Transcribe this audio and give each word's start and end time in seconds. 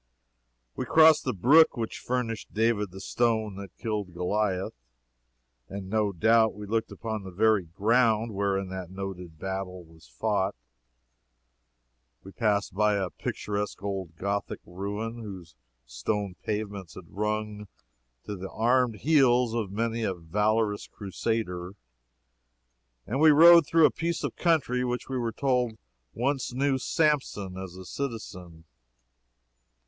We 0.75 0.85
crossed 0.85 1.25
the 1.25 1.31
brook 1.31 1.77
which 1.77 1.99
furnished 1.99 2.51
David 2.55 2.89
the 2.89 2.99
stone 2.99 3.53
that 3.57 3.77
killed 3.77 4.15
Goliah, 4.15 4.71
and 5.69 5.91
no 5.91 6.11
doubt 6.11 6.55
we 6.55 6.65
looked 6.65 6.91
upon 6.91 7.21
the 7.21 7.29
very 7.29 7.65
ground 7.65 8.33
whereon 8.33 8.69
that 8.69 8.89
noted 8.89 9.37
battle 9.37 9.83
was 9.85 10.07
fought. 10.07 10.55
We 12.23 12.31
passed 12.31 12.73
by 12.73 12.95
a 12.95 13.11
picturesque 13.11 13.83
old 13.83 14.15
gothic 14.15 14.59
ruin 14.65 15.19
whose 15.21 15.55
stone 15.85 16.33
pavements 16.43 16.95
had 16.95 17.05
rung 17.07 17.67
to 18.23 18.35
the 18.35 18.49
armed 18.49 18.95
heels 19.01 19.53
of 19.53 19.71
many 19.71 20.01
a 20.01 20.15
valorous 20.15 20.87
Crusader, 20.87 21.75
and 23.05 23.19
we 23.19 23.29
rode 23.29 23.67
through 23.67 23.85
a 23.85 23.91
piece 23.91 24.23
of 24.23 24.35
country 24.35 24.83
which 24.83 25.07
we 25.09 25.17
were 25.19 25.31
told 25.31 25.77
once 26.15 26.53
knew 26.55 26.79
Samson 26.79 27.55
as 27.55 27.75
a 27.75 27.85
citizen. 27.85 28.63